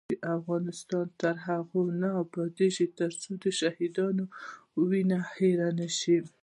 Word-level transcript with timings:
افغانستان 0.37 1.05
تر 1.21 1.35
هغو 1.47 1.81
نه 2.01 2.09
ابادیږي، 2.23 2.85
ترڅو 2.99 3.31
د 3.43 3.45
شهیدانو 3.59 4.23
وینه 4.89 5.19
هیره 5.35 5.69
نشي. 5.79 6.17